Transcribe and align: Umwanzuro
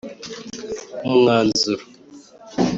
Umwanzuro 1.07 1.83